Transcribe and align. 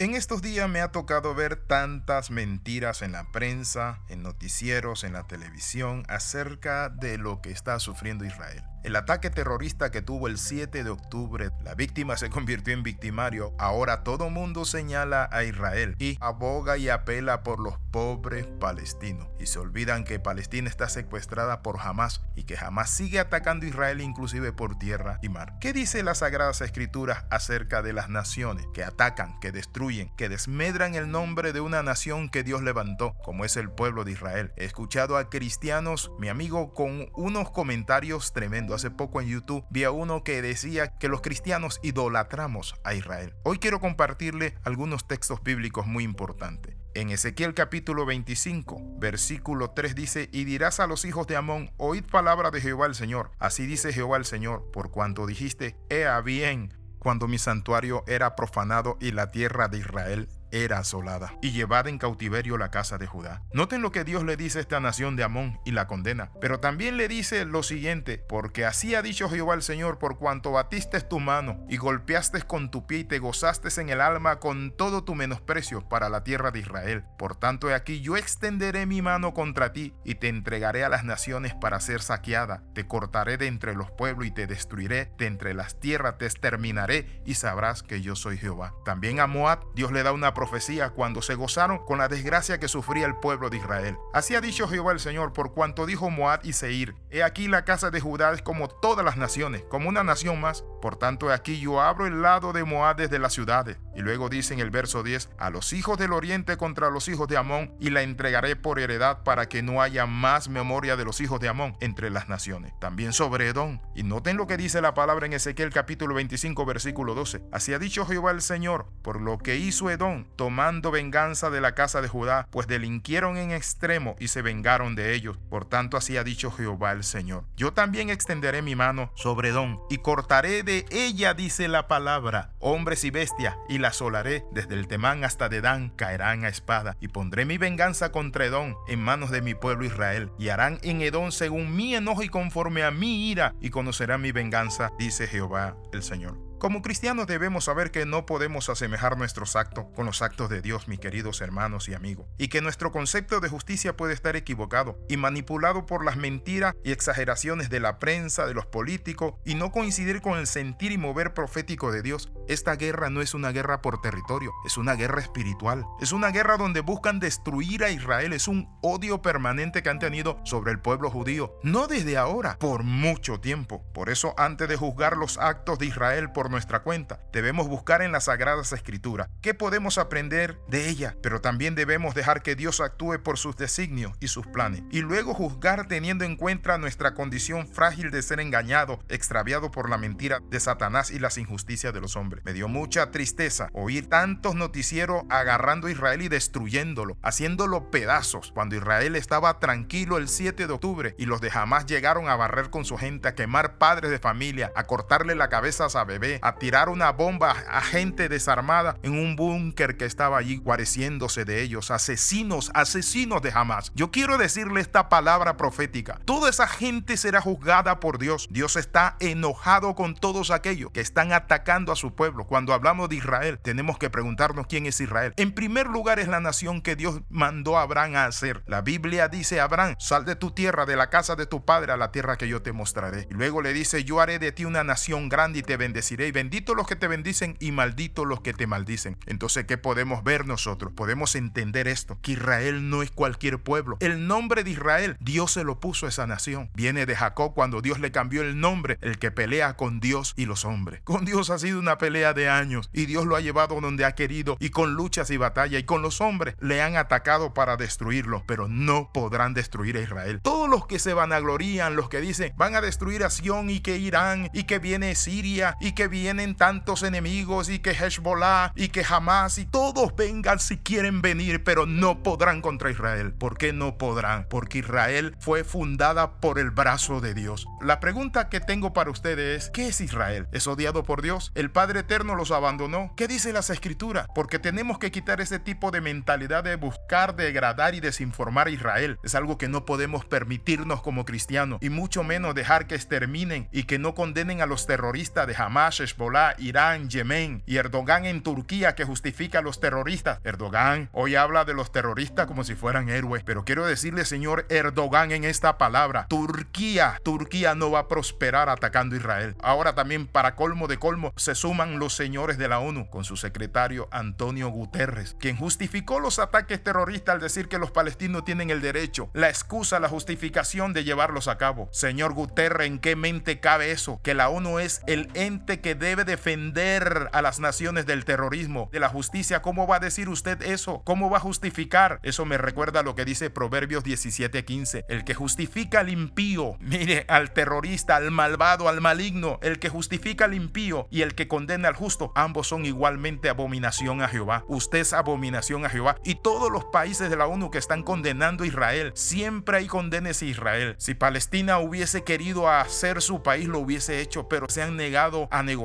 En 0.00 0.14
estos 0.14 0.40
días 0.40 0.66
me 0.66 0.80
ha 0.80 0.92
tocado 0.92 1.34
ver 1.34 1.56
tantas 1.56 2.30
mentiras 2.30 3.02
en 3.02 3.12
la 3.12 3.30
prensa, 3.32 4.00
en 4.08 4.22
noticieros, 4.22 5.04
en 5.04 5.12
la 5.12 5.26
televisión 5.26 6.04
acerca 6.08 6.88
de 6.88 7.18
lo 7.18 7.42
que 7.42 7.50
está 7.50 7.78
sufriendo 7.80 8.24
Israel. 8.24 8.69
El 8.82 8.96
ataque 8.96 9.28
terrorista 9.28 9.90
que 9.90 10.00
tuvo 10.00 10.26
el 10.26 10.38
7 10.38 10.84
de 10.84 10.88
octubre, 10.88 11.50
la 11.62 11.74
víctima 11.74 12.16
se 12.16 12.30
convirtió 12.30 12.72
en 12.72 12.82
victimario. 12.82 13.52
Ahora 13.58 14.02
todo 14.04 14.30
mundo 14.30 14.64
señala 14.64 15.28
a 15.32 15.44
Israel 15.44 15.96
y 15.98 16.16
aboga 16.20 16.78
y 16.78 16.88
apela 16.88 17.42
por 17.42 17.60
los 17.60 17.78
pobres 17.90 18.46
palestinos. 18.58 19.28
Y 19.38 19.46
se 19.46 19.58
olvidan 19.58 20.04
que 20.04 20.18
Palestina 20.18 20.70
está 20.70 20.88
secuestrada 20.88 21.60
por 21.60 21.78
Hamas 21.78 22.22
y 22.34 22.44
que 22.44 22.56
Hamas 22.56 22.88
sigue 22.88 23.20
atacando 23.20 23.66
a 23.66 23.68
Israel 23.68 24.00
inclusive 24.00 24.50
por 24.54 24.78
tierra 24.78 25.18
y 25.20 25.28
mar. 25.28 25.58
¿Qué 25.60 25.74
dice 25.74 26.02
las 26.02 26.18
Sagradas 26.18 26.62
Escrituras 26.62 27.26
acerca 27.30 27.82
de 27.82 27.92
las 27.92 28.08
naciones 28.08 28.66
que 28.72 28.82
atacan, 28.82 29.38
que 29.40 29.52
destruyen, 29.52 30.10
que 30.16 30.30
desmedran 30.30 30.94
el 30.94 31.10
nombre 31.10 31.52
de 31.52 31.60
una 31.60 31.82
nación 31.82 32.30
que 32.30 32.44
Dios 32.44 32.62
levantó, 32.62 33.14
como 33.22 33.44
es 33.44 33.58
el 33.58 33.70
pueblo 33.70 34.04
de 34.04 34.12
Israel? 34.12 34.52
He 34.56 34.64
escuchado 34.64 35.18
a 35.18 35.28
cristianos, 35.28 36.12
mi 36.18 36.28
amigo, 36.28 36.72
con 36.72 37.10
unos 37.14 37.50
comentarios 37.50 38.32
tremendos 38.32 38.69
Hace 38.74 38.90
poco 38.90 39.20
en 39.20 39.28
YouTube 39.28 39.64
vi 39.70 39.84
a 39.84 39.90
uno 39.90 40.22
que 40.22 40.42
decía 40.42 40.98
que 40.98 41.08
los 41.08 41.20
cristianos 41.20 41.80
idolatramos 41.82 42.74
a 42.84 42.94
Israel. 42.94 43.34
Hoy 43.42 43.58
quiero 43.58 43.80
compartirle 43.80 44.54
algunos 44.64 45.06
textos 45.06 45.42
bíblicos 45.42 45.86
muy 45.86 46.04
importantes. 46.04 46.76
En 46.94 47.10
Ezequiel 47.10 47.54
capítulo 47.54 48.04
25, 48.04 48.98
versículo 48.98 49.70
3 49.70 49.94
dice, 49.94 50.28
y 50.32 50.44
dirás 50.44 50.80
a 50.80 50.86
los 50.86 51.04
hijos 51.04 51.26
de 51.26 51.36
Amón, 51.36 51.70
oíd 51.76 52.04
palabra 52.04 52.50
de 52.50 52.60
Jehová 52.60 52.86
el 52.86 52.94
Señor. 52.94 53.30
Así 53.38 53.66
dice 53.66 53.92
Jehová 53.92 54.16
el 54.16 54.24
Señor, 54.24 54.70
por 54.72 54.90
cuanto 54.90 55.26
dijiste, 55.26 55.76
ea 55.88 56.20
bien, 56.20 56.74
cuando 56.98 57.28
mi 57.28 57.38
santuario 57.38 58.04
era 58.06 58.34
profanado 58.34 58.96
y 59.00 59.12
la 59.12 59.30
tierra 59.30 59.68
de 59.68 59.78
Israel 59.78 60.28
era 60.50 60.78
asolada 60.78 61.34
y 61.40 61.52
llevada 61.52 61.90
en 61.90 61.98
cautiverio 61.98 62.58
la 62.58 62.70
casa 62.70 62.98
de 62.98 63.06
Judá. 63.06 63.42
Noten 63.52 63.82
lo 63.82 63.92
que 63.92 64.04
Dios 64.04 64.24
le 64.24 64.36
dice 64.36 64.58
a 64.58 64.62
esta 64.62 64.80
nación 64.80 65.16
de 65.16 65.24
Amón 65.24 65.60
y 65.64 65.72
la 65.72 65.86
condena, 65.86 66.32
pero 66.40 66.60
también 66.60 66.96
le 66.96 67.08
dice 67.08 67.44
lo 67.44 67.62
siguiente, 67.62 68.18
porque 68.28 68.64
así 68.64 68.94
ha 68.94 69.02
dicho 69.02 69.28
Jehová 69.28 69.54
el 69.54 69.62
Señor, 69.62 69.98
por 69.98 70.18
cuanto 70.18 70.52
batiste 70.52 71.00
tu 71.00 71.20
mano 71.20 71.64
y 71.68 71.76
golpeaste 71.76 72.42
con 72.42 72.70
tu 72.70 72.86
pie 72.86 72.98
y 73.00 73.04
te 73.04 73.18
gozaste 73.18 73.60
en 73.78 73.90
el 73.90 74.00
alma 74.00 74.40
con 74.40 74.72
todo 74.76 75.04
tu 75.04 75.14
menosprecio 75.14 75.88
para 75.88 76.08
la 76.08 76.24
tierra 76.24 76.50
de 76.50 76.60
Israel. 76.60 77.04
Por 77.18 77.36
tanto, 77.36 77.70
he 77.70 77.74
aquí 77.74 78.00
yo 78.00 78.16
extenderé 78.16 78.86
mi 78.86 79.02
mano 79.02 79.34
contra 79.34 79.72
ti 79.72 79.94
y 80.04 80.16
te 80.16 80.28
entregaré 80.28 80.82
a 80.82 80.88
las 80.88 81.04
naciones 81.04 81.54
para 81.54 81.78
ser 81.78 82.00
saqueada. 82.00 82.62
Te 82.74 82.86
cortaré 82.86 83.36
de 83.36 83.46
entre 83.46 83.74
los 83.74 83.90
pueblos 83.90 84.26
y 84.26 84.30
te 84.30 84.46
destruiré 84.46 85.12
de 85.18 85.26
entre 85.26 85.54
las 85.54 85.78
tierras, 85.78 86.18
te 86.18 86.26
exterminaré 86.26 87.22
y 87.24 87.34
sabrás 87.34 87.82
que 87.82 88.00
yo 88.00 88.16
soy 88.16 88.38
Jehová. 88.38 88.74
También 88.84 89.20
a 89.20 89.26
Moab 89.26 89.60
Dios 89.74 89.92
le 89.92 90.02
da 90.02 90.12
una 90.12 90.34
profecía 90.40 90.88
cuando 90.88 91.20
se 91.20 91.34
gozaron 91.34 91.84
con 91.84 91.98
la 91.98 92.08
desgracia 92.08 92.58
que 92.58 92.66
sufría 92.66 93.04
el 93.04 93.14
pueblo 93.14 93.50
de 93.50 93.58
Israel. 93.58 93.98
Así 94.14 94.34
ha 94.34 94.40
dicho 94.40 94.66
Jehová 94.66 94.92
el 94.92 94.98
Señor, 94.98 95.34
por 95.34 95.52
cuanto 95.52 95.84
dijo 95.84 96.08
Moab 96.08 96.40
y 96.44 96.54
Seir, 96.54 96.94
he 97.10 97.22
aquí 97.22 97.46
la 97.46 97.66
casa 97.66 97.90
de 97.90 98.00
Judá 98.00 98.32
es 98.32 98.40
como 98.40 98.68
todas 98.68 99.04
las 99.04 99.18
naciones, 99.18 99.64
como 99.68 99.90
una 99.90 100.02
nación 100.02 100.40
más. 100.40 100.64
Por 100.80 100.96
tanto, 100.96 101.30
he 101.30 101.34
aquí 101.34 101.60
yo 101.60 101.82
abro 101.82 102.06
el 102.06 102.22
lado 102.22 102.54
de 102.54 102.64
Moab 102.64 102.96
desde 102.96 103.18
las 103.18 103.34
ciudades. 103.34 103.76
Y 103.94 104.00
luego 104.00 104.28
dice 104.28 104.54
en 104.54 104.60
el 104.60 104.70
verso 104.70 105.02
10, 105.02 105.30
a 105.38 105.50
los 105.50 105.72
hijos 105.72 105.98
del 105.98 106.12
oriente 106.12 106.56
contra 106.56 106.90
los 106.90 107.08
hijos 107.08 107.28
de 107.28 107.36
Amón, 107.36 107.74
y 107.80 107.90
la 107.90 108.02
entregaré 108.02 108.56
por 108.56 108.78
heredad 108.78 109.22
para 109.22 109.48
que 109.48 109.62
no 109.62 109.82
haya 109.82 110.06
más 110.06 110.48
memoria 110.48 110.96
de 110.96 111.04
los 111.04 111.20
hijos 111.20 111.40
de 111.40 111.48
Amón 111.48 111.76
entre 111.80 112.10
las 112.10 112.28
naciones. 112.28 112.72
También 112.80 113.12
sobre 113.12 113.48
Edom. 113.48 113.80
Y 113.94 114.02
noten 114.02 114.36
lo 114.36 114.46
que 114.46 114.56
dice 114.56 114.80
la 114.80 114.94
palabra 114.94 115.26
en 115.26 115.32
Ezequiel 115.32 115.70
capítulo 115.70 116.14
25, 116.14 116.64
versículo 116.64 117.14
12. 117.14 117.42
Así 117.52 117.72
ha 117.74 117.78
dicho 117.78 118.06
Jehová 118.06 118.30
el 118.30 118.42
Señor, 118.42 118.86
por 119.02 119.20
lo 119.20 119.38
que 119.38 119.56
hizo 119.56 119.90
Edom, 119.90 120.26
tomando 120.36 120.90
venganza 120.90 121.50
de 121.50 121.60
la 121.60 121.74
casa 121.74 122.00
de 122.00 122.08
Judá, 122.08 122.46
pues 122.50 122.66
delinquieron 122.66 123.36
en 123.36 123.50
extremo 123.50 124.16
y 124.18 124.28
se 124.28 124.42
vengaron 124.42 124.94
de 124.94 125.14
ellos. 125.14 125.38
Por 125.48 125.64
tanto, 125.64 125.96
así 125.96 126.16
ha 126.16 126.24
dicho 126.24 126.50
Jehová 126.50 126.92
el 126.92 127.04
Señor. 127.04 127.44
Yo 127.56 127.72
también 127.72 128.10
extenderé 128.10 128.62
mi 128.62 128.76
mano 128.76 129.10
sobre 129.14 129.50
Edom 129.50 129.80
y 129.90 129.98
cortaré 129.98 130.62
de 130.62 130.86
ella, 130.90 131.34
dice 131.34 131.68
la 131.68 131.88
palabra, 131.88 132.52
hombres 132.60 133.04
y 133.04 133.10
bestias, 133.10 133.56
y 133.68 133.78
la 133.80 133.88
asolaré 133.88 134.44
desde 134.52 134.74
el 134.74 134.86
Temán 134.86 135.24
hasta 135.24 135.48
Dedán, 135.48 135.90
caerán 135.90 136.44
a 136.44 136.48
espada, 136.48 136.96
y 137.00 137.08
pondré 137.08 137.44
mi 137.44 137.58
venganza 137.58 138.12
contra 138.12 138.44
Edom 138.44 138.74
en 138.88 139.00
manos 139.00 139.30
de 139.30 139.42
mi 139.42 139.54
pueblo 139.54 139.84
Israel, 139.84 140.30
y 140.38 140.48
harán 140.48 140.78
en 140.82 141.02
Edom 141.02 141.30
según 141.30 141.74
mi 141.74 141.94
enojo 141.94 142.22
y 142.22 142.28
conforme 142.28 142.82
a 142.82 142.90
mi 142.90 143.30
ira, 143.30 143.54
y 143.60 143.70
conocerán 143.70 144.22
mi 144.22 144.32
venganza, 144.32 144.92
dice 144.98 145.26
Jehová 145.26 145.76
el 145.92 146.02
Señor. 146.02 146.49
Como 146.60 146.82
cristianos 146.82 147.26
debemos 147.26 147.64
saber 147.64 147.90
que 147.90 148.04
no 148.04 148.26
podemos 148.26 148.68
asemejar 148.68 149.16
nuestros 149.16 149.56
actos 149.56 149.86
con 149.96 150.04
los 150.04 150.20
actos 150.20 150.50
de 150.50 150.60
Dios, 150.60 150.88
mis 150.88 151.00
queridos 151.00 151.40
hermanos 151.40 151.88
y 151.88 151.94
amigos, 151.94 152.26
y 152.36 152.48
que 152.48 152.60
nuestro 152.60 152.92
concepto 152.92 153.40
de 153.40 153.48
justicia 153.48 153.96
puede 153.96 154.12
estar 154.12 154.36
equivocado 154.36 154.98
y 155.08 155.16
manipulado 155.16 155.86
por 155.86 156.04
las 156.04 156.18
mentiras 156.18 156.74
y 156.84 156.92
exageraciones 156.92 157.70
de 157.70 157.80
la 157.80 157.98
prensa, 157.98 158.44
de 158.44 158.52
los 158.52 158.66
políticos, 158.66 159.36
y 159.46 159.54
no 159.54 159.72
coincidir 159.72 160.20
con 160.20 160.38
el 160.38 160.46
sentir 160.46 160.92
y 160.92 160.98
mover 160.98 161.32
profético 161.32 161.92
de 161.92 162.02
Dios. 162.02 162.30
Esta 162.46 162.76
guerra 162.76 163.08
no 163.08 163.22
es 163.22 163.32
una 163.32 163.52
guerra 163.52 163.80
por 163.80 164.02
territorio, 164.02 164.52
es 164.66 164.76
una 164.76 164.96
guerra 164.96 165.22
espiritual, 165.22 165.86
es 165.98 166.12
una 166.12 166.28
guerra 166.28 166.58
donde 166.58 166.80
buscan 166.80 167.20
destruir 167.20 167.84
a 167.84 167.90
Israel, 167.90 168.34
es 168.34 168.48
un 168.48 168.68
odio 168.82 169.22
permanente 169.22 169.82
que 169.82 169.88
han 169.88 169.98
tenido 169.98 170.38
sobre 170.44 170.72
el 170.72 170.80
pueblo 170.80 171.10
judío, 171.10 171.54
no 171.62 171.86
desde 171.86 172.18
ahora, 172.18 172.58
por 172.58 172.82
mucho 172.82 173.40
tiempo. 173.40 173.82
Por 173.94 174.10
eso, 174.10 174.34
antes 174.36 174.68
de 174.68 174.76
juzgar 174.76 175.16
los 175.16 175.38
actos 175.38 175.78
de 175.78 175.86
Israel 175.86 176.32
por 176.32 176.49
nuestra 176.50 176.82
cuenta. 176.82 177.20
Debemos 177.32 177.68
buscar 177.68 178.02
en 178.02 178.12
las 178.12 178.24
Sagradas 178.24 178.72
Escrituras 178.72 179.28
qué 179.40 179.54
podemos 179.54 179.98
aprender 179.98 180.58
de 180.68 180.88
ella, 180.88 181.16
pero 181.22 181.40
también 181.40 181.74
debemos 181.74 182.14
dejar 182.14 182.42
que 182.42 182.54
Dios 182.54 182.80
actúe 182.80 183.22
por 183.22 183.38
sus 183.38 183.56
designios 183.56 184.12
y 184.20 184.28
sus 184.28 184.46
planes, 184.46 184.82
y 184.90 185.00
luego 185.00 185.34
juzgar 185.34 185.88
teniendo 185.88 186.24
en 186.24 186.36
cuenta 186.36 186.78
nuestra 186.78 187.14
condición 187.14 187.66
frágil 187.66 188.10
de 188.10 188.22
ser 188.22 188.40
engañado, 188.40 189.00
extraviado 189.08 189.70
por 189.70 189.88
la 189.88 189.98
mentira 189.98 190.40
de 190.50 190.60
Satanás 190.60 191.10
y 191.10 191.18
las 191.18 191.38
injusticias 191.38 191.94
de 191.94 192.00
los 192.00 192.16
hombres. 192.16 192.44
Me 192.44 192.52
dio 192.52 192.68
mucha 192.68 193.10
tristeza 193.10 193.68
oír 193.72 194.08
tantos 194.08 194.54
noticieros 194.54 195.24
agarrando 195.30 195.86
a 195.86 195.90
Israel 195.90 196.22
y 196.22 196.28
destruyéndolo, 196.28 197.16
haciéndolo 197.22 197.90
pedazos, 197.90 198.52
cuando 198.52 198.76
Israel 198.76 199.16
estaba 199.16 199.58
tranquilo 199.58 200.18
el 200.18 200.28
7 200.28 200.66
de 200.66 200.72
octubre 200.72 201.14
y 201.18 201.26
los 201.26 201.40
de 201.40 201.50
Hamas 201.52 201.86
llegaron 201.86 202.28
a 202.28 202.36
barrer 202.36 202.70
con 202.70 202.84
su 202.84 202.96
gente, 202.96 203.28
a 203.28 203.34
quemar 203.34 203.78
padres 203.78 204.10
de 204.10 204.18
familia, 204.18 204.72
a 204.76 204.86
cortarle 204.86 205.34
la 205.34 205.48
cabeza 205.48 205.80
a 205.94 206.04
bebé, 206.04 206.39
a 206.42 206.56
tirar 206.56 206.88
una 206.88 207.12
bomba 207.12 207.56
a 207.68 207.80
gente 207.80 208.28
desarmada 208.28 208.96
en 209.02 209.12
un 209.12 209.36
búnker 209.36 209.96
que 209.96 210.04
estaba 210.04 210.38
allí 210.38 210.56
guareciéndose 210.56 211.44
de 211.44 211.62
ellos. 211.62 211.90
Asesinos, 211.90 212.70
asesinos 212.74 213.42
de 213.42 213.52
Hamas. 213.54 213.92
Yo 213.94 214.10
quiero 214.10 214.38
decirle 214.38 214.80
esta 214.80 215.08
palabra 215.08 215.56
profética. 215.56 216.20
Toda 216.24 216.50
esa 216.50 216.66
gente 216.66 217.16
será 217.16 217.40
juzgada 217.40 218.00
por 218.00 218.18
Dios. 218.18 218.48
Dios 218.50 218.76
está 218.76 219.16
enojado 219.20 219.94
con 219.94 220.14
todos 220.14 220.50
aquellos 220.50 220.90
que 220.92 221.00
están 221.00 221.32
atacando 221.32 221.92
a 221.92 221.96
su 221.96 222.14
pueblo. 222.14 222.44
Cuando 222.46 222.72
hablamos 222.72 223.08
de 223.08 223.16
Israel, 223.16 223.58
tenemos 223.62 223.98
que 223.98 224.10
preguntarnos 224.10 224.66
quién 224.66 224.86
es 224.86 225.00
Israel. 225.00 225.34
En 225.36 225.52
primer 225.52 225.86
lugar 225.86 226.18
es 226.18 226.28
la 226.28 226.40
nación 226.40 226.82
que 226.82 226.96
Dios 226.96 227.20
mandó 227.28 227.78
a 227.78 227.82
Abraham 227.82 228.16
a 228.16 228.24
hacer. 228.26 228.62
La 228.66 228.80
Biblia 228.80 229.28
dice, 229.28 229.60
Abraham, 229.60 229.94
sal 229.98 230.24
de 230.24 230.36
tu 230.36 230.50
tierra, 230.50 230.86
de 230.86 230.96
la 230.96 231.10
casa 231.10 231.36
de 231.36 231.46
tu 231.46 231.64
padre, 231.64 231.92
a 231.92 231.96
la 231.96 232.12
tierra 232.12 232.36
que 232.36 232.48
yo 232.48 232.62
te 232.62 232.72
mostraré. 232.72 233.28
Y 233.30 233.34
luego 233.34 233.62
le 233.62 233.72
dice, 233.72 234.04
yo 234.04 234.20
haré 234.20 234.38
de 234.38 234.52
ti 234.52 234.64
una 234.64 234.84
nación 234.84 235.28
grande 235.28 235.60
y 235.60 235.62
te 235.62 235.76
bendeciré 235.76 236.29
bendito 236.30 236.74
los 236.74 236.86
que 236.86 236.96
te 236.96 237.08
bendicen 237.08 237.56
y 237.60 237.72
maldito 237.72 238.24
los 238.24 238.40
que 238.40 238.52
te 238.52 238.66
maldicen. 238.66 239.16
Entonces, 239.26 239.64
¿qué 239.64 239.78
podemos 239.78 240.22
ver 240.24 240.46
nosotros? 240.46 240.92
Podemos 240.92 241.34
entender 241.34 241.88
esto, 241.88 242.18
que 242.22 242.32
Israel 242.32 242.88
no 242.90 243.02
es 243.02 243.10
cualquier 243.10 243.62
pueblo. 243.62 243.96
El 244.00 244.26
nombre 244.26 244.64
de 244.64 244.70
Israel, 244.70 245.16
Dios 245.20 245.52
se 245.52 245.64
lo 245.64 245.80
puso 245.80 246.06
a 246.06 246.10
esa 246.10 246.26
nación. 246.26 246.70
Viene 246.74 247.06
de 247.06 247.16
Jacob 247.16 247.54
cuando 247.54 247.80
Dios 247.80 248.00
le 248.00 248.12
cambió 248.12 248.42
el 248.42 248.60
nombre, 248.60 248.98
el 249.00 249.18
que 249.18 249.30
pelea 249.30 249.76
con 249.76 250.00
Dios 250.00 250.34
y 250.36 250.46
los 250.46 250.64
hombres. 250.64 251.00
Con 251.04 251.24
Dios 251.24 251.50
ha 251.50 251.58
sido 251.58 251.78
una 251.78 251.98
pelea 251.98 252.34
de 252.34 252.48
años 252.48 252.90
y 252.92 253.06
Dios 253.06 253.26
lo 253.26 253.36
ha 253.36 253.40
llevado 253.40 253.80
donde 253.80 254.04
ha 254.04 254.14
querido 254.14 254.56
y 254.60 254.70
con 254.70 254.94
luchas 254.94 255.30
y 255.30 255.36
batallas 255.36 255.80
y 255.80 255.84
con 255.84 256.02
los 256.02 256.20
hombres 256.20 256.54
le 256.60 256.82
han 256.82 256.96
atacado 256.96 257.54
para 257.54 257.76
destruirlo, 257.76 258.44
pero 258.46 258.68
no 258.68 259.10
podrán 259.12 259.54
destruir 259.54 259.96
a 259.96 260.00
Israel. 260.00 260.40
Todos 260.42 260.68
los 260.68 260.86
que 260.86 260.98
se 260.98 261.14
vanaglorían, 261.14 261.96
los 261.96 262.08
que 262.08 262.20
dicen 262.20 262.52
van 262.56 262.74
a 262.74 262.80
destruir 262.80 263.24
a 263.24 263.30
Sion 263.30 263.70
y 263.70 263.80
que 263.80 263.98
Irán 263.98 264.50
y 264.52 264.64
que 264.64 264.78
viene 264.78 265.14
Siria 265.14 265.76
y 265.80 265.92
que 265.92 266.08
viene 266.08 266.19
vienen 266.20 266.54
tantos 266.54 267.02
enemigos 267.02 267.70
y 267.70 267.78
que 267.78 267.92
Hezbollah 267.92 268.72
y 268.76 268.88
que 268.88 269.02
Hamas 269.08 269.56
y 269.56 269.64
todos 269.64 270.14
vengan 270.14 270.58
si 270.58 270.76
quieren 270.76 271.22
venir, 271.22 271.64
pero 271.64 271.86
no 271.86 272.22
podrán 272.22 272.60
contra 272.60 272.90
Israel. 272.90 273.32
¿Por 273.32 273.56
qué 273.56 273.72
no 273.72 273.96
podrán? 273.96 274.46
Porque 274.50 274.80
Israel 274.80 275.34
fue 275.40 275.64
fundada 275.64 276.32
por 276.38 276.58
el 276.58 276.70
brazo 276.72 277.22
de 277.22 277.32
Dios. 277.32 277.66
La 277.80 278.00
pregunta 278.00 278.50
que 278.50 278.60
tengo 278.60 278.92
para 278.92 279.10
ustedes 279.10 279.64
es, 279.64 279.70
¿qué 279.70 279.88
es 279.88 280.02
Israel? 280.02 280.46
¿Es 280.52 280.66
odiado 280.66 281.04
por 281.04 281.22
Dios? 281.22 281.52
¿El 281.54 281.70
Padre 281.70 282.00
Eterno 282.00 282.34
los 282.34 282.50
abandonó? 282.50 283.14
¿Qué 283.16 283.26
dice 283.26 283.54
las 283.54 283.70
escrituras? 283.70 284.26
Porque 284.34 284.58
tenemos 284.58 284.98
que 284.98 285.10
quitar 285.10 285.40
ese 285.40 285.58
tipo 285.58 285.90
de 285.90 286.02
mentalidad 286.02 286.64
de 286.64 286.76
buscar, 286.76 287.34
degradar 287.34 287.94
y 287.94 288.00
desinformar 288.00 288.66
a 288.66 288.72
Israel. 288.72 289.18
Es 289.24 289.34
algo 289.34 289.56
que 289.56 289.68
no 289.68 289.86
podemos 289.86 290.26
permitirnos 290.26 291.00
como 291.00 291.24
cristianos 291.24 291.78
y 291.80 291.88
mucho 291.88 292.24
menos 292.24 292.54
dejar 292.54 292.86
que 292.86 292.94
exterminen 292.94 293.70
y 293.72 293.84
que 293.84 293.98
no 293.98 294.14
condenen 294.14 294.60
a 294.60 294.66
los 294.66 294.86
terroristas 294.86 295.46
de 295.46 295.56
Hamas, 295.56 296.00
Hezbollah, 296.10 296.54
Irán, 296.58 297.08
Yemen 297.08 297.62
y 297.66 297.76
Erdogan 297.76 298.24
en 298.24 298.42
Turquía 298.42 298.94
que 298.94 299.04
justifica 299.04 299.60
a 299.60 299.62
los 299.62 299.80
terroristas. 299.80 300.40
Erdogan 300.44 301.08
hoy 301.12 301.36
habla 301.36 301.64
de 301.64 301.74
los 301.74 301.92
terroristas 301.92 302.46
como 302.46 302.64
si 302.64 302.74
fueran 302.74 303.08
héroes, 303.08 303.42
pero 303.44 303.64
quiero 303.64 303.86
decirle, 303.86 304.24
señor 304.24 304.66
Erdogan, 304.68 305.32
en 305.32 305.44
esta 305.44 305.78
palabra, 305.78 306.26
Turquía, 306.28 307.20
Turquía 307.22 307.74
no 307.74 307.90
va 307.90 308.00
a 308.00 308.08
prosperar 308.08 308.68
atacando 308.68 309.14
a 309.14 309.18
Israel. 309.18 309.56
Ahora 309.62 309.94
también 309.94 310.26
para 310.26 310.56
colmo 310.56 310.88
de 310.88 310.98
colmo 310.98 311.32
se 311.36 311.54
suman 311.54 311.98
los 311.98 312.14
señores 312.14 312.58
de 312.58 312.68
la 312.68 312.80
ONU 312.80 313.08
con 313.08 313.24
su 313.24 313.36
secretario 313.36 314.08
Antonio 314.10 314.68
Guterres, 314.68 315.36
quien 315.38 315.56
justificó 315.56 316.20
los 316.20 316.38
ataques 316.38 316.82
terroristas 316.82 317.34
al 317.36 317.40
decir 317.40 317.68
que 317.68 317.78
los 317.78 317.90
palestinos 317.90 318.44
tienen 318.44 318.70
el 318.70 318.80
derecho, 318.80 319.30
la 319.32 319.48
excusa, 319.48 320.00
la 320.00 320.08
justificación 320.08 320.92
de 320.92 321.04
llevarlos 321.04 321.48
a 321.48 321.58
cabo. 321.58 321.88
Señor 321.92 322.32
Guterres, 322.34 322.88
¿en 322.88 322.98
qué 322.98 323.16
mente 323.16 323.60
cabe 323.60 323.92
eso? 323.92 324.20
Que 324.22 324.34
la 324.34 324.48
ONU 324.48 324.78
es 324.78 325.02
el 325.06 325.28
ente 325.34 325.80
que 325.80 325.89
debe 325.94 326.24
defender 326.24 327.28
a 327.32 327.42
las 327.42 327.60
naciones 327.60 328.06
del 328.06 328.24
terrorismo, 328.24 328.88
de 328.92 329.00
la 329.00 329.08
justicia. 329.08 329.62
¿Cómo 329.62 329.86
va 329.86 329.96
a 329.96 330.00
decir 330.00 330.28
usted 330.28 330.62
eso? 330.62 331.02
¿Cómo 331.04 331.30
va 331.30 331.38
a 331.38 331.40
justificar? 331.40 332.20
Eso 332.22 332.44
me 332.44 332.58
recuerda 332.58 333.00
a 333.00 333.02
lo 333.02 333.14
que 333.14 333.24
dice 333.24 333.50
Proverbios 333.50 334.04
17:15. 334.04 335.04
El 335.08 335.24
que 335.24 335.34
justifica 335.34 336.00
al 336.00 336.08
impío, 336.08 336.76
mire, 336.80 337.24
al 337.28 337.52
terrorista, 337.52 338.16
al 338.16 338.30
malvado, 338.30 338.88
al 338.88 339.00
maligno, 339.00 339.58
el 339.62 339.78
que 339.78 339.88
justifica 339.88 340.44
al 340.44 340.54
impío 340.54 341.08
y 341.10 341.22
el 341.22 341.34
que 341.34 341.48
condena 341.48 341.88
al 341.88 341.94
justo, 341.94 342.32
ambos 342.34 342.68
son 342.68 342.84
igualmente 342.84 343.48
abominación 343.48 344.22
a 344.22 344.28
Jehová. 344.28 344.64
Usted 344.68 344.98
es 344.98 345.12
abominación 345.12 345.84
a 345.84 345.90
Jehová. 345.90 346.16
Y 346.24 346.36
todos 346.36 346.70
los 346.70 346.84
países 346.86 347.30
de 347.30 347.36
la 347.36 347.46
ONU 347.46 347.70
que 347.70 347.78
están 347.78 348.02
condenando 348.02 348.64
a 348.64 348.66
Israel, 348.66 349.12
siempre 349.14 349.78
hay 349.78 349.86
condenes 349.86 350.42
a 350.42 350.46
Israel. 350.46 350.94
Si 350.98 351.14
Palestina 351.14 351.78
hubiese 351.78 352.24
querido 352.24 352.68
hacer 352.68 353.22
su 353.22 353.42
país, 353.42 353.66
lo 353.66 353.78
hubiese 353.78 354.20
hecho, 354.20 354.48
pero 354.48 354.66
se 354.68 354.82
han 354.82 354.96
negado 354.96 355.48
a 355.50 355.62
negociar. 355.62 355.79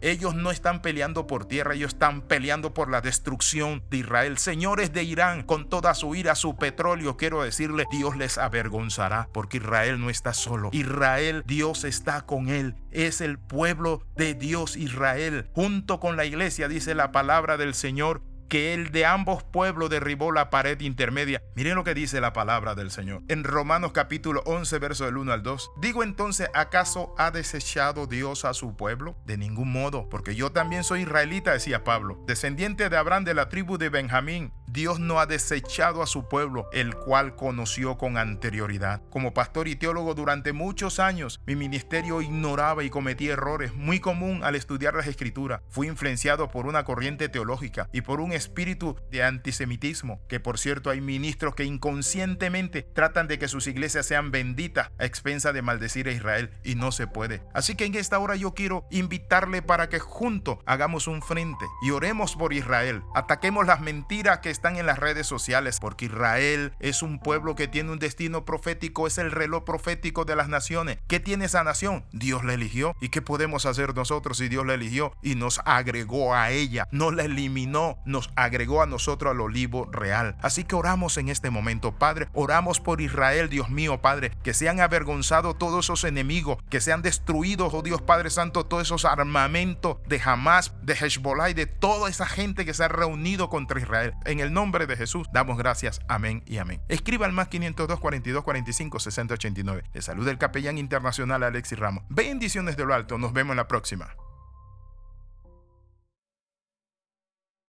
Ellos 0.00 0.34
no 0.34 0.50
están 0.50 0.82
peleando 0.82 1.26
por 1.26 1.46
tierra, 1.46 1.74
ellos 1.74 1.92
están 1.94 2.22
peleando 2.22 2.74
por 2.74 2.90
la 2.90 3.00
destrucción 3.00 3.82
de 3.90 3.98
Israel. 3.98 4.38
Señores 4.38 4.92
de 4.92 5.04
Irán, 5.04 5.42
con 5.42 5.68
toda 5.68 5.94
su 5.94 6.14
ira, 6.14 6.34
su 6.34 6.56
petróleo, 6.56 7.16
quiero 7.16 7.42
decirle, 7.42 7.84
Dios 7.90 8.16
les 8.16 8.38
avergonzará, 8.38 9.28
porque 9.32 9.58
Israel 9.58 10.00
no 10.00 10.10
está 10.10 10.32
solo. 10.32 10.70
Israel, 10.72 11.42
Dios 11.46 11.84
está 11.84 12.22
con 12.22 12.48
él. 12.48 12.74
Es 12.90 13.20
el 13.20 13.38
pueblo 13.38 14.02
de 14.16 14.34
Dios 14.34 14.76
Israel. 14.76 15.50
Junto 15.54 16.00
con 16.00 16.16
la 16.16 16.24
iglesia, 16.24 16.68
dice 16.68 16.94
la 16.94 17.12
palabra 17.12 17.56
del 17.56 17.74
Señor, 17.74 18.22
que 18.48 18.74
el 18.74 18.92
de 18.92 19.06
ambos 19.06 19.42
pueblos 19.42 19.90
derribó 19.90 20.32
la 20.32 20.50
pared 20.50 20.80
intermedia. 20.80 21.42
Miren 21.54 21.74
lo 21.74 21.84
que 21.84 21.94
dice 21.94 22.20
la 22.20 22.32
palabra 22.32 22.74
del 22.74 22.90
Señor. 22.90 23.22
En 23.28 23.44
Romanos 23.44 23.92
capítulo 23.92 24.42
11, 24.46 24.78
verso 24.78 25.04
del 25.04 25.16
1 25.16 25.32
al 25.32 25.42
2. 25.42 25.70
Digo 25.80 26.02
entonces, 26.02 26.48
¿acaso 26.54 27.14
ha 27.18 27.30
desechado 27.30 28.06
Dios 28.06 28.44
a 28.44 28.54
su 28.54 28.76
pueblo? 28.76 29.16
De 29.26 29.36
ningún 29.36 29.72
modo, 29.72 30.08
porque 30.08 30.34
yo 30.34 30.52
también 30.52 30.84
soy 30.84 31.02
israelita, 31.02 31.52
decía 31.52 31.84
Pablo, 31.84 32.22
descendiente 32.26 32.88
de 32.88 32.96
Abraham 32.96 33.24
de 33.24 33.34
la 33.34 33.48
tribu 33.48 33.78
de 33.78 33.88
Benjamín. 33.88 34.52
Dios 34.68 34.98
no 34.98 35.20
ha 35.20 35.26
desechado 35.26 36.02
a 36.02 36.06
su 36.06 36.28
pueblo, 36.28 36.68
el 36.72 36.94
cual 36.94 37.36
conoció 37.36 37.96
con 37.96 38.18
anterioridad. 38.18 39.02
Como 39.10 39.32
pastor 39.32 39.68
y 39.68 39.76
teólogo 39.76 40.14
durante 40.14 40.52
muchos 40.52 40.98
años, 40.98 41.40
mi 41.46 41.56
ministerio 41.56 42.20
ignoraba 42.20 42.84
y 42.84 42.90
cometía 42.90 43.34
errores, 43.34 43.74
muy 43.74 44.00
común 44.00 44.42
al 44.44 44.54
estudiar 44.54 44.94
las 44.94 45.06
escrituras. 45.06 45.60
Fui 45.68 45.86
influenciado 45.86 46.48
por 46.48 46.66
una 46.66 46.84
corriente 46.84 47.28
teológica 47.28 47.88
y 47.92 48.00
por 48.00 48.20
un 48.20 48.32
espíritu 48.32 48.96
de 49.10 49.22
antisemitismo, 49.22 50.20
que 50.28 50.40
por 50.40 50.58
cierto 50.58 50.90
hay 50.90 51.00
ministros 51.00 51.54
que 51.54 51.64
inconscientemente 51.64 52.82
tratan 52.82 53.28
de 53.28 53.38
que 53.38 53.48
sus 53.48 53.66
iglesias 53.66 54.06
sean 54.06 54.30
benditas 54.30 54.90
a 54.98 55.04
expensa 55.04 55.52
de 55.52 55.62
maldecir 55.62 56.08
a 56.08 56.12
Israel 56.12 56.50
y 56.64 56.74
no 56.74 56.92
se 56.92 57.06
puede. 57.06 57.42
Así 57.54 57.76
que 57.76 57.84
en 57.84 57.94
esta 57.94 58.18
hora 58.18 58.36
yo 58.36 58.54
quiero 58.54 58.86
invitarle 58.90 59.62
para 59.62 59.88
que 59.88 59.98
juntos 59.98 60.58
hagamos 60.66 61.06
un 61.06 61.22
frente 61.22 61.64
y 61.82 61.90
oremos 61.90 62.36
por 62.36 62.52
Israel. 62.52 63.02
Ataquemos 63.14 63.66
las 63.66 63.80
mentiras 63.80 64.40
que 64.40 64.55
están 64.56 64.76
en 64.76 64.86
las 64.86 64.98
redes 64.98 65.26
sociales, 65.26 65.78
porque 65.80 66.06
Israel 66.06 66.72
es 66.80 67.02
un 67.02 67.18
pueblo 67.18 67.54
que 67.54 67.68
tiene 67.68 67.92
un 67.92 67.98
destino 67.98 68.44
profético, 68.44 69.06
es 69.06 69.18
el 69.18 69.30
reloj 69.30 69.64
profético 69.64 70.24
de 70.24 70.34
las 70.34 70.48
naciones. 70.48 70.98
¿Qué 71.08 71.20
tiene 71.20 71.44
esa 71.44 71.62
nación? 71.62 72.06
Dios 72.12 72.42
la 72.42 72.54
eligió. 72.54 72.96
¿Y 73.00 73.10
qué 73.10 73.20
podemos 73.20 73.66
hacer 73.66 73.94
nosotros 73.94 74.38
si 74.38 74.48
Dios 74.48 74.64
la 74.64 74.74
eligió 74.74 75.12
y 75.22 75.34
nos 75.34 75.60
agregó 75.66 76.34
a 76.34 76.50
ella? 76.50 76.88
No 76.90 77.10
la 77.10 77.24
eliminó, 77.24 77.98
nos 78.06 78.30
agregó 78.34 78.82
a 78.82 78.86
nosotros 78.86 79.32
al 79.32 79.40
olivo 79.42 79.88
real. 79.92 80.36
Así 80.40 80.64
que 80.64 80.74
oramos 80.74 81.18
en 81.18 81.28
este 81.28 81.50
momento, 81.50 81.92
Padre. 81.92 82.28
Oramos 82.32 82.80
por 82.80 83.02
Israel, 83.02 83.50
Dios 83.50 83.68
mío, 83.68 84.00
Padre, 84.00 84.32
que 84.42 84.54
sean 84.54 84.80
avergonzados 84.80 85.58
todos 85.58 85.84
esos 85.84 86.04
enemigos, 86.04 86.58
que 86.70 86.80
sean 86.80 87.02
destruidos, 87.02 87.74
oh 87.74 87.82
Dios 87.82 88.00
Padre 88.00 88.30
Santo, 88.30 88.64
todos 88.64 88.84
esos 88.84 89.04
armamentos 89.04 89.98
de 90.08 90.20
Hamas, 90.24 90.72
de 90.82 90.94
Hezbollah 90.94 91.50
y 91.50 91.54
de 91.54 91.66
toda 91.66 92.08
esa 92.08 92.26
gente 92.26 92.64
que 92.64 92.72
se 92.72 92.84
ha 92.84 92.88
reunido 92.88 93.50
contra 93.50 93.80
Israel. 93.80 94.14
En 94.24 94.40
el 94.46 94.52
nombre 94.52 94.86
de 94.86 94.96
Jesús 94.96 95.28
damos 95.32 95.58
gracias. 95.58 96.00
Amén 96.08 96.42
y 96.46 96.58
amén. 96.58 96.80
Escriba 96.88 97.26
al 97.26 97.32
más 97.32 97.48
502 97.48 98.00
42 98.00 98.42
45 98.42 98.98
60 98.98 99.34
89. 99.34 99.84
Le 99.92 100.02
saluda 100.02 100.30
el 100.30 100.38
capellán 100.38 100.78
internacional 100.78 101.42
Alexis 101.42 101.78
Ramos. 101.78 102.04
Bendiciones 102.08 102.76
de 102.76 102.84
lo 102.84 102.94
alto. 102.94 103.18
Nos 103.18 103.32
vemos 103.32 103.52
en 103.52 103.58
la 103.58 103.68
próxima. 103.68 104.14